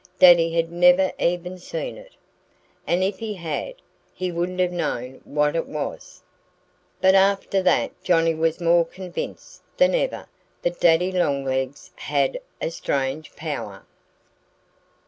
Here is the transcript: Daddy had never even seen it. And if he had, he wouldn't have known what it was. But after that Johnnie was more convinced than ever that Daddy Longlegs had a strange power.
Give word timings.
Daddy 0.17 0.51
had 0.53 0.71
never 0.71 1.11
even 1.19 1.59
seen 1.59 1.95
it. 1.95 2.15
And 2.87 3.03
if 3.03 3.19
he 3.19 3.35
had, 3.35 3.75
he 4.15 4.31
wouldn't 4.31 4.59
have 4.59 4.71
known 4.71 5.21
what 5.25 5.55
it 5.55 5.67
was. 5.67 6.23
But 7.01 7.13
after 7.13 7.61
that 7.61 7.91
Johnnie 8.03 8.33
was 8.33 8.59
more 8.59 8.83
convinced 8.83 9.61
than 9.77 9.93
ever 9.93 10.27
that 10.63 10.79
Daddy 10.79 11.11
Longlegs 11.11 11.91
had 11.97 12.39
a 12.59 12.71
strange 12.71 13.35
power. 13.35 13.85